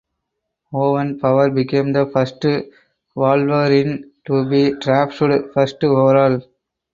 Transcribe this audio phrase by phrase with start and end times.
[0.73, 2.43] Owen Power became the first
[3.13, 6.41] Wolverine to be drafted first overall.